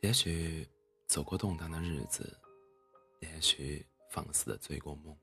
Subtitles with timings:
[0.00, 0.64] 也许
[1.08, 2.38] 走过动荡的日子，
[3.20, 5.16] 也许放肆的追过梦，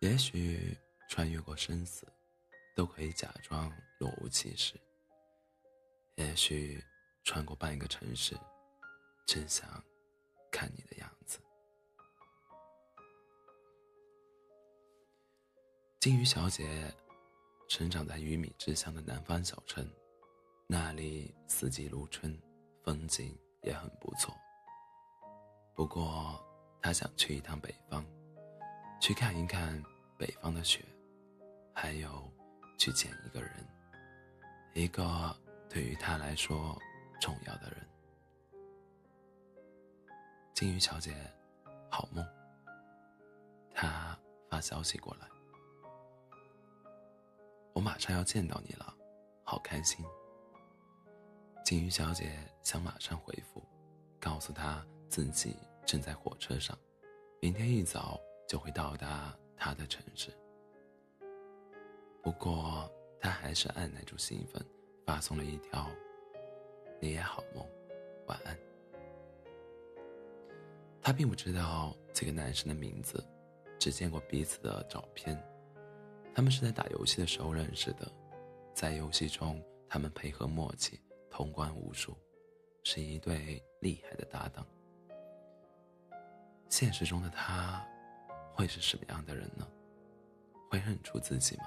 [0.00, 0.76] 也许
[1.08, 2.06] 穿越过生死，
[2.76, 4.74] 都可以假装若无其事。
[6.16, 6.84] 也许
[7.24, 8.36] 穿过半个城市，
[9.26, 9.82] 只想
[10.52, 11.38] 看你的样子。
[16.00, 16.94] 金鱼小姐
[17.66, 19.90] 成长在鱼米之乡的南方小城，
[20.66, 22.38] 那里四季如春，
[22.82, 23.34] 风景。
[23.62, 24.34] 也很不错。
[25.74, 26.38] 不过，
[26.82, 28.04] 他想去一趟北方，
[29.00, 29.82] 去看一看
[30.18, 30.84] 北方的雪，
[31.74, 32.30] 还有
[32.78, 33.66] 去见一个人，
[34.74, 35.34] 一个
[35.68, 36.78] 对于他来说
[37.20, 37.86] 重要的人。
[40.52, 41.14] 金鱼小姐，
[41.90, 42.26] 好梦。
[43.72, 44.18] 他
[44.50, 45.26] 发消息过来，
[47.72, 48.94] 我马上要见到你了，
[49.44, 50.04] 好开心。
[51.70, 52.32] 金鱼小姐
[52.64, 53.62] 想马上回复，
[54.18, 55.54] 告诉他自己
[55.86, 56.76] 正在火车上，
[57.40, 60.36] 明天一早就会到达他的城市。
[62.24, 64.60] 不过，她还是按耐住兴奋，
[65.06, 65.88] 发送了一条
[67.00, 67.64] ：“你也好梦，
[68.26, 68.58] 晚安。”
[71.00, 73.24] 她并不知道这个男生的名字，
[73.78, 75.40] 只见过彼此的照片。
[76.34, 78.10] 他们是在打游戏的时候认识的，
[78.74, 81.00] 在游戏中，他们配合默契。
[81.40, 82.14] 通关无数，
[82.84, 84.66] 是一对厉害的搭档。
[86.68, 87.82] 现实中的他，
[88.52, 89.66] 会是什么样的人呢？
[90.70, 91.64] 会认出自己吗？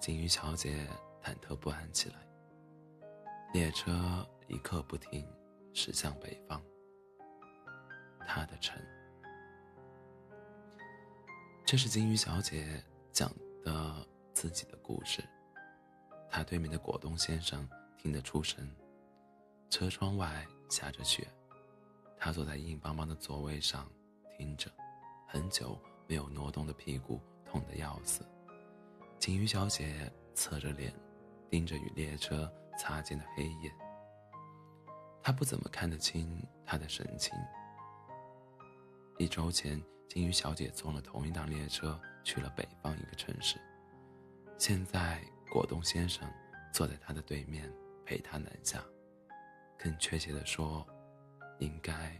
[0.00, 0.88] 金鱼小姐
[1.22, 2.16] 忐忑不安起来。
[3.52, 5.24] 列车一刻不停
[5.72, 6.60] 驶向北方，
[8.26, 8.76] 他的城。
[11.64, 13.30] 这是金鱼小姐讲
[13.62, 15.22] 的自己的故事。
[16.28, 17.64] 她对面的果冻先生。
[18.02, 18.66] 听得出神。
[19.68, 21.28] 车窗外下着雪，
[22.16, 23.86] 他坐在硬邦邦的座位上
[24.38, 24.70] 听着，
[25.28, 28.26] 很久没有挪动的屁股痛得要死。
[29.18, 30.94] 金鱼小姐侧着脸，
[31.50, 33.70] 盯着与列车擦肩的黑夜。
[35.22, 37.36] 她不怎么看得清他的神情。
[39.18, 43.60] 一周前，金鱼小姐坐了同一趟列车去了北方一个城市，
[44.56, 45.22] 现在
[45.52, 46.26] 果冻先生
[46.72, 47.70] 坐在她的对面。
[48.04, 48.84] 陪他南下，
[49.78, 50.86] 更确切的说，
[51.58, 52.14] 应该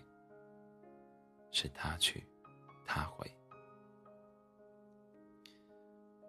[1.51, 2.25] 是他去，
[2.85, 3.31] 他回。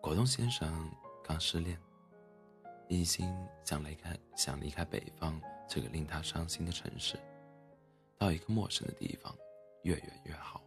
[0.01, 0.89] 果冻先生
[1.23, 1.79] 刚失恋，
[2.88, 3.31] 一心
[3.63, 7.19] 想离开，想离开北方这个令他伤心的城市，
[8.18, 9.35] 到一个陌生的地方，
[9.83, 10.62] 越远越好。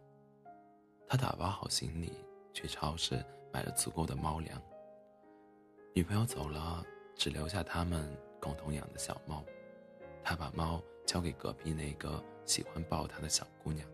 [1.07, 2.13] 他打包好行李，
[2.53, 4.61] 去超市买了足够的猫粮。
[5.93, 6.83] 女朋友走了，
[7.15, 8.17] 只留下他们。
[8.39, 9.43] 共同养的小猫，
[10.23, 13.87] 他把猫交给隔壁那个喜欢抱他的小姑娘，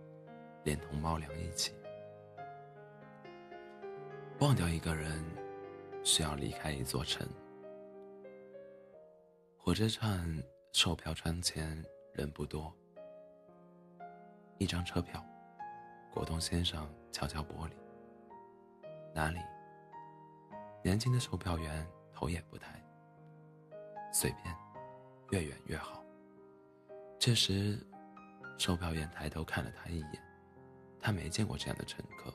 [0.64, 1.74] 连同猫粮一起。
[4.40, 5.24] 忘掉一个人，
[6.04, 7.28] 需要离开一座城。
[9.58, 12.74] 火车站售票窗前人不多，
[14.58, 15.24] 一张车票。
[16.12, 17.72] 果冻先生敲敲玻璃。
[19.14, 19.40] 哪里？
[20.84, 22.84] 年轻的售票员头也不抬。
[24.12, 24.56] 随便，
[25.32, 26.04] 越远越好。
[27.18, 27.80] 这时，
[28.58, 30.24] 售票员抬头看了他一眼，
[31.00, 32.34] 他没见过这样的乘客，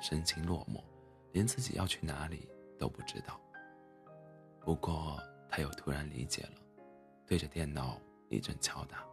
[0.00, 0.82] 神情落寞，
[1.32, 2.48] 连自己要去哪里
[2.78, 3.40] 都不知道。
[4.60, 6.60] 不过，他又突然理解了，
[7.26, 7.98] 对着电脑
[8.28, 9.04] 一阵敲打。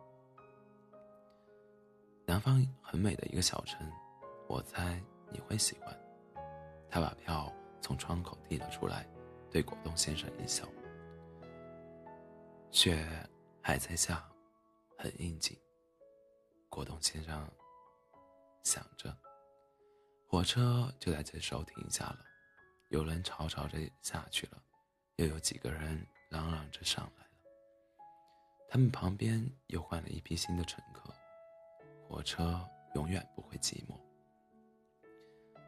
[2.25, 3.91] 南方很美的一个小城，
[4.47, 5.97] 我猜你会喜欢。
[6.90, 9.07] 他把票从窗口递了出来，
[9.50, 10.68] 对果冻先生一笑。
[12.73, 13.07] 雪
[13.61, 14.28] 还在下，
[14.97, 15.56] 很应景。
[16.72, 17.47] 果冻先生
[18.63, 19.16] 想着，
[20.28, 22.19] 火车就在这时候停下了，
[22.89, 24.57] 有人吵吵着下去了，
[25.17, 27.31] 又有几个人嚷嚷着上来了。
[28.67, 31.14] 他们旁边又换了一批新的乘客。
[32.09, 33.96] 火车永远不会寂寞，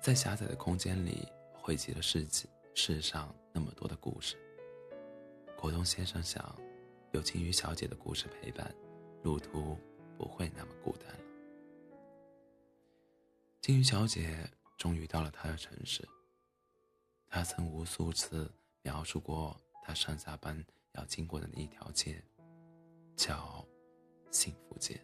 [0.01, 4.35] 在狭窄的空间里汇集了世界世上那么多的故事。
[5.55, 6.43] 果冻先生想。
[7.15, 8.75] 有金鱼小姐的故事陪伴，
[9.23, 9.79] 路途
[10.17, 11.19] 不会那么孤单了。
[13.61, 14.45] 金鱼小姐
[14.77, 16.05] 终于到了她的城市。
[17.29, 22.21] 她曾无数次描述过她上下班要经过的那一条街，
[23.15, 23.65] 叫
[24.29, 25.01] 幸福街。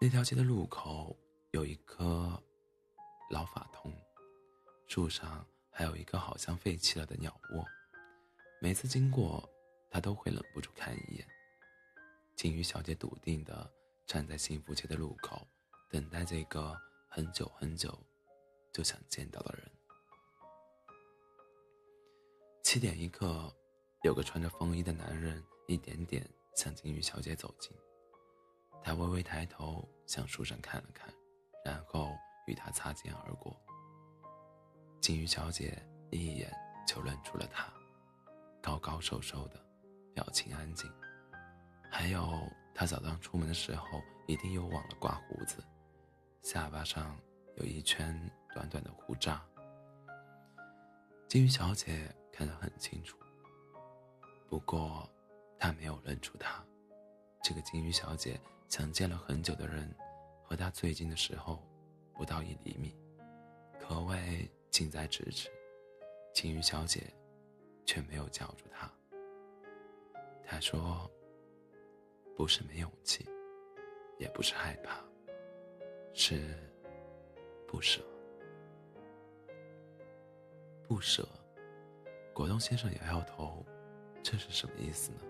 [0.00, 1.18] 那条街的路口
[1.50, 2.40] 有一棵
[3.30, 3.92] 老法桐，
[4.86, 7.66] 树上还有一个好像废弃了的鸟窝。
[8.62, 9.48] 每次经过，
[9.90, 11.26] 他都会忍不住看一眼。
[12.36, 13.72] 金鱼小姐笃定地
[14.06, 15.48] 站在幸福街的路口，
[15.88, 16.78] 等待这个
[17.08, 17.98] 很久很久
[18.70, 19.70] 就想见到的人。
[22.62, 23.50] 七点一刻，
[24.02, 27.74] 有个穿着风衣的男人一点点向金鱼小姐走近。
[28.82, 31.10] 他微微抬头向树上看了看，
[31.64, 32.14] 然后
[32.46, 33.58] 与她擦肩而过。
[35.00, 36.54] 金鱼小姐一眼
[36.86, 37.72] 就认出了他，
[38.62, 39.60] 高高瘦瘦的，
[40.14, 40.90] 表情安静。
[41.90, 42.40] 还有
[42.74, 45.62] 他早上出门的时候一定又忘了刮胡子，
[46.42, 47.18] 下巴上
[47.56, 48.14] 有一圈
[48.54, 49.42] 短短的胡渣。
[51.28, 53.16] 金鱼小姐看得很清楚，
[54.48, 55.08] 不过
[55.58, 56.64] 她没有认出他。
[57.42, 59.94] 这个金鱼小姐想见了很久的人，
[60.44, 61.62] 和她最近的时候
[62.14, 62.94] 不到一厘米，
[63.78, 64.50] 可谓。
[64.70, 65.50] 近在咫尺，
[66.32, 67.12] 金鱼小姐
[67.90, 68.88] 却没有叫住他。
[70.44, 71.10] 他说
[72.36, 73.28] ：“不是没勇气，
[74.16, 75.02] 也不是害怕，
[76.14, 76.56] 是
[77.66, 78.00] 不舍。
[80.86, 81.28] 不舍。”
[82.32, 83.66] 果冻先生摇摇头
[84.22, 85.22] ：“这是什么意思呢？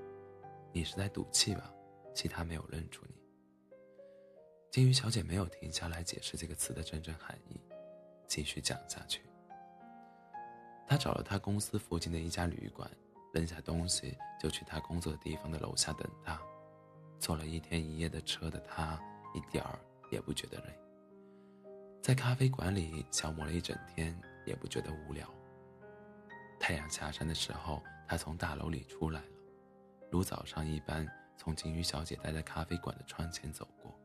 [0.70, 1.72] 你是在赌气吧？
[2.14, 3.14] 其他没有认出你。”
[4.70, 7.58] 金鱼小姐没有停下来解释这个词的真正含义，
[8.26, 9.22] 继续讲下去。
[10.90, 12.90] 他找了他公司附近的一家旅馆，
[13.32, 16.36] 扔下东西就去他工作的地方的楼下等他。
[17.20, 19.00] 坐了一天一夜的车的他，
[19.32, 19.78] 一点儿
[20.10, 20.76] 也不觉得累。
[22.02, 25.32] 在咖啡馆里消磨了一整天，也不觉得无聊。
[26.58, 29.26] 太阳下山的时候，他从大楼里出来了，
[30.10, 31.08] 如早上一般
[31.38, 33.96] 从金鱼小姐待在咖啡馆的窗前走过。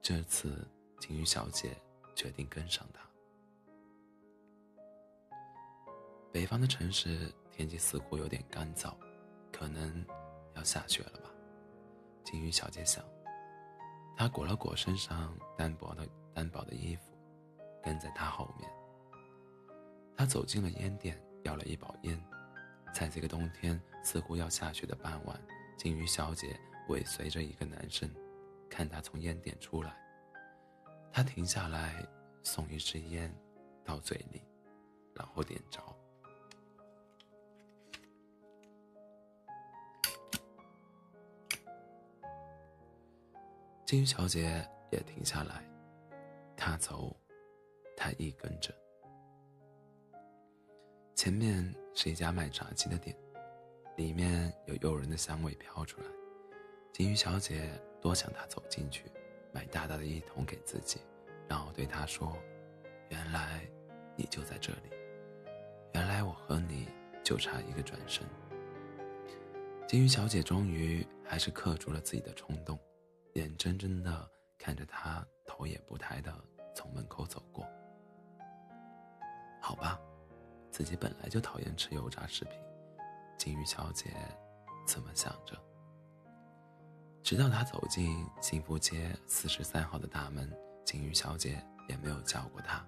[0.00, 0.66] 这次，
[0.98, 1.76] 金鱼小姐
[2.16, 3.11] 决定跟上他。
[6.32, 8.94] 北方的城市天气似乎有点干燥，
[9.52, 10.02] 可能
[10.56, 11.28] 要下雪了吧？
[12.24, 13.04] 金鱼小姐想。
[14.16, 17.02] 她裹了裹身上单薄的单薄的衣服，
[17.84, 18.66] 跟在他后面。
[20.16, 22.18] 她走进了烟店，要了一包烟。
[22.94, 25.38] 在这个冬天似乎要下雪的傍晚，
[25.76, 26.58] 金鱼小姐
[26.88, 28.10] 尾随着一个男生，
[28.70, 29.94] 看他从烟店出来。
[31.12, 32.06] 他停下来，
[32.42, 33.30] 送一支烟
[33.84, 34.42] 到嘴里，
[35.14, 35.82] 然后点着。
[43.92, 45.62] 金鱼小姐也停下来，
[46.56, 47.14] 他走，
[47.94, 48.74] 他一跟着。
[51.14, 51.62] 前面
[51.92, 53.14] 是一家卖炸鸡的店，
[53.98, 56.06] 里面有诱人的香味飘出来。
[56.90, 59.04] 金鱼小姐多想他走进去，
[59.52, 60.98] 买大大的一桶给自己，
[61.46, 62.34] 然后对他说
[63.12, 63.60] ：“原来
[64.16, 64.88] 你就在这里，
[65.92, 66.88] 原来我和你
[67.22, 68.26] 就差一个转身。”
[69.86, 72.78] 金鱼小姐终于还是克住了自己的冲动。
[73.34, 76.32] 眼睁睁的看着他头也不抬的
[76.74, 77.66] 从门口走过。
[79.60, 79.98] 好吧，
[80.70, 82.54] 自己本来就讨厌吃油炸食品，
[83.38, 84.10] 金鱼小姐
[84.86, 85.56] 这么想着。
[87.22, 90.52] 直到他走进幸福街四十三号的大门，
[90.84, 92.84] 金鱼小姐也没有叫过他。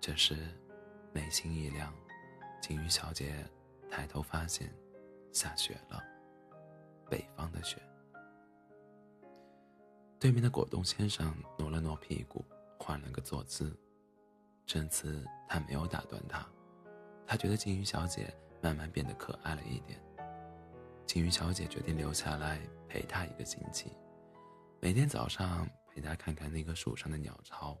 [0.00, 0.48] 这时，
[1.12, 1.92] 眉心一亮，
[2.62, 3.46] 金鱼小姐
[3.90, 4.74] 抬头发现，
[5.32, 6.02] 下雪了，
[7.10, 7.76] 北方的雪。
[10.20, 12.44] 对面的果冻先生挪了挪屁股，
[12.78, 13.74] 换了个坐姿。
[14.66, 16.46] 这次他没有打断他，
[17.26, 19.98] 他觉得金鱼小姐慢慢变得可爱了一点。
[21.06, 23.90] 金鱼小姐决定留下来陪他一个星期，
[24.78, 27.74] 每天早上陪他看看那棵树上的鸟巢，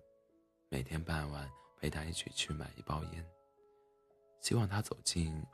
[0.70, 1.46] 每天傍晚
[1.78, 3.24] 陪他一起去买一包烟。
[4.40, 5.44] 希望他走进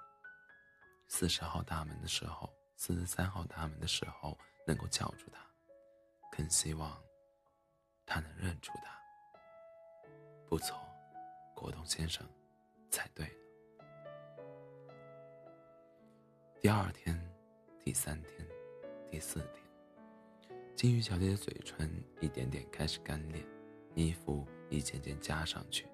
[1.08, 4.38] 四十号大门的时候，四十三号大门的时候
[4.68, 5.45] 能够叫住他。
[6.36, 7.02] 更希望
[8.04, 8.94] 他能认出他。
[10.46, 10.78] 不错，
[11.54, 12.28] 果冻先生
[12.90, 13.32] 猜对了。
[16.60, 17.18] 第二天、
[17.82, 18.46] 第三天、
[19.10, 21.90] 第四天，金鱼小姐的嘴唇
[22.20, 23.42] 一点点开始干裂，
[23.94, 25.88] 衣服一件件加上去，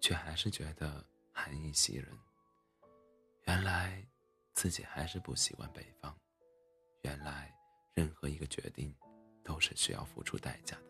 [0.00, 2.06] 却还是觉得寒意袭人。
[3.46, 4.06] 原来
[4.54, 6.16] 自己还是不喜欢北方。
[7.02, 7.52] 原来
[7.94, 8.94] 任何一个决定。
[9.42, 10.82] 都是需要付出代价的。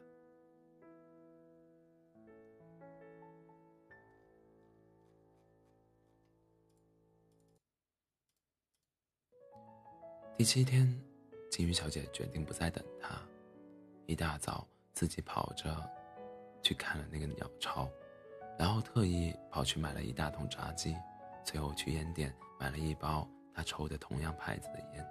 [10.36, 10.98] 第七天，
[11.50, 13.20] 金鱼小姐决定不再等他，
[14.06, 15.76] 一大早自己跑着
[16.62, 17.90] 去看了那个鸟巢，
[18.58, 20.96] 然后特意跑去买了一大桶炸鸡，
[21.44, 25.06] 最后去烟店买了一包他抽的同样牌子的烟。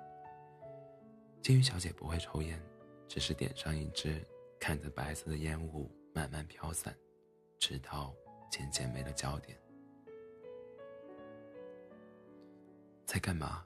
[1.43, 2.59] 金鱼小姐不会抽烟，
[3.09, 4.23] 只是点上一支，
[4.59, 6.95] 看着白色的烟雾慢慢飘散，
[7.57, 8.13] 直到
[8.51, 9.57] 渐渐没了焦点。
[13.07, 13.65] 在干嘛？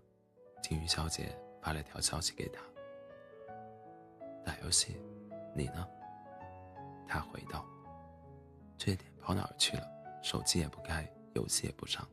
[0.63, 2.61] 金鱼小姐发了条消息给他。
[4.45, 4.95] 打游戏，
[5.53, 5.85] 你呢？
[7.05, 7.65] 他回道。
[8.77, 9.85] 这点跑哪儿去了？
[10.23, 12.07] 手机也不开，游戏也不上。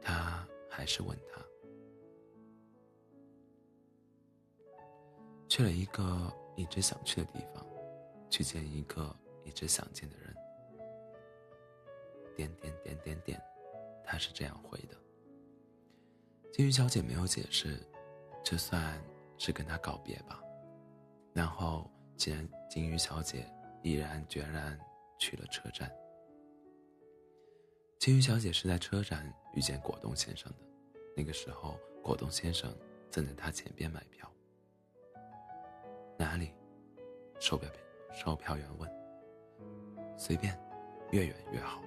[0.00, 1.42] 他还是问他。
[5.56, 7.66] 去了一个一直想去的地方，
[8.28, 10.36] 去见一个一直想见的人。
[12.36, 13.42] 点点点点点，
[14.04, 14.94] 他是这样回的。
[16.52, 17.82] 金鱼小姐没有解释，
[18.44, 19.02] 就算
[19.38, 20.42] 是跟他告别吧。
[21.32, 23.50] 然后，既然金鱼小姐
[23.82, 24.78] 毅然决然
[25.18, 25.90] 去了车站，
[27.98, 30.58] 金鱼小姐是在车站遇见果冻先生的。
[31.16, 32.70] 那个时候，果冻先生
[33.10, 34.30] 正在她前边买票。
[36.18, 36.52] 哪里？
[37.38, 37.70] 售票
[38.12, 38.90] 售票员问。
[40.16, 40.58] 随便，
[41.10, 41.82] 越远越好。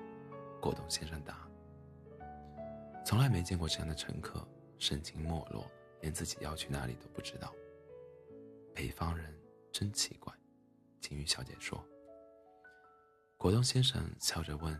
[0.61, 1.47] 果冻先生答。
[3.05, 5.69] 从来没见过这样的乘客，神情没落，
[6.01, 7.53] 连自己要去哪里都不知道。
[8.73, 9.37] 北方人。
[9.71, 10.33] 真奇怪，
[10.99, 11.81] 金鱼小姐说。
[13.37, 14.77] 果冻先生笑着问：“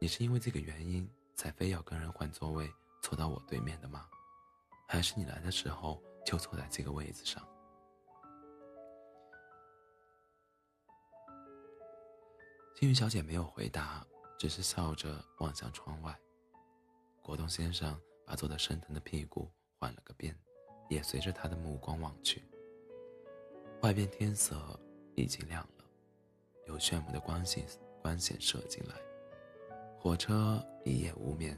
[0.00, 2.68] 你是因为这个原因才非要跟人换座位，
[3.00, 4.08] 坐到我对面的吗？
[4.88, 7.40] 还是你来的时候就坐在这个位子上？”
[12.80, 14.02] 金鱼小姐没有回答，
[14.38, 16.18] 只是笑着望向窗外。
[17.20, 17.94] 果冻先生
[18.24, 20.34] 把坐得生疼的屁股换了个边，
[20.88, 22.42] 也随着他的目光望去。
[23.82, 24.80] 外边天色
[25.14, 25.84] 已经亮了，
[26.68, 27.66] 有炫目的光线
[28.00, 28.94] 光线射进来。
[29.98, 31.54] 火车一夜无眠，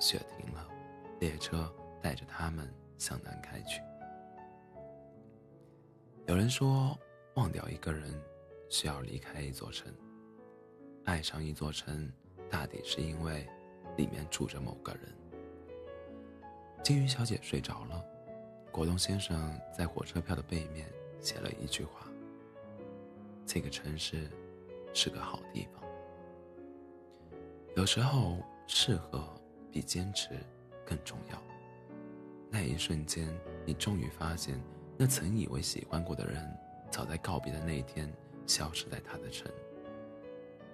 [0.00, 0.68] 雪停了，
[1.20, 1.72] 列车
[2.02, 2.68] 带着他们
[2.98, 3.80] 向南开去。
[6.26, 6.98] 有人说，
[7.36, 8.20] 忘掉一个人，
[8.68, 9.94] 需要离开一座城。
[11.04, 12.10] 爱上一座城，
[12.50, 13.46] 大抵是因为
[13.96, 15.02] 里面住着某个人。
[16.82, 18.04] 金鱼小姐睡着了，
[18.70, 20.86] 果冻先生在火车票的背面。
[21.20, 22.08] 写了一句话
[23.46, 24.28] ：“这个城市
[24.92, 25.80] 是个好地方。”
[27.78, 29.32] 有时候，适合
[29.70, 30.30] 比坚持
[30.84, 31.40] 更重要。
[32.50, 33.32] 那一瞬间，
[33.64, 34.60] 你终于发现，
[34.98, 36.44] 那曾以为喜欢过的人，
[36.90, 38.12] 早在告别的那一天
[38.44, 39.48] 消失在他的城。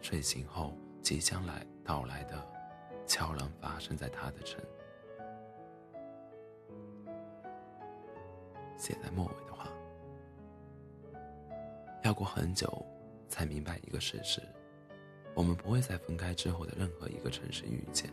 [0.01, 2.35] 睡醒后，即将来到来的，
[3.07, 4.63] 悄然发生在他的城。
[8.77, 9.69] 写在末尾的话。
[12.05, 12.87] 要过很久，
[13.29, 14.41] 才明白一个事实：
[15.35, 18.11] 我们不会在分开之后的任何一个城市遇见。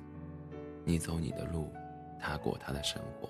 [0.83, 1.71] 你走你的路，
[2.19, 3.29] 他过他的生活。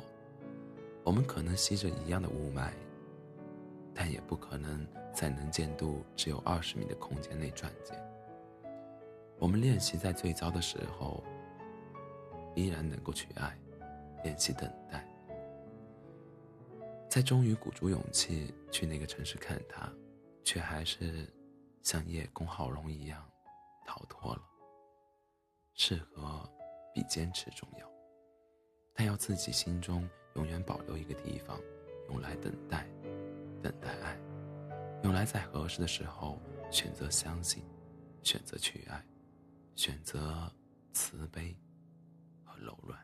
[1.03, 2.71] 我们可能吸着一样的雾霾，
[3.93, 7.95] 但也不可能在能见度只有二十米的空间内撞见。
[9.39, 11.23] 我们练习在最糟的时候，
[12.55, 13.57] 依然能够去爱，
[14.23, 15.07] 练习等待，
[17.09, 19.91] 在终于鼓足勇气去那个城市看他。
[20.47, 21.27] 却还是
[21.81, 23.27] 像叶公好龙一样
[23.83, 24.41] 逃脱了。
[25.73, 26.47] 适合
[26.93, 27.91] 比坚持重要，
[28.93, 31.59] 但要自己心中永远保留一个地方，
[32.09, 32.85] 用来等待，
[33.63, 34.15] 等待爱，
[35.01, 36.39] 用来在合适的时候
[36.69, 37.63] 选择相信，
[38.21, 39.03] 选择去爱，
[39.75, 40.51] 选择
[40.93, 41.55] 慈悲
[42.43, 42.99] 和柔软。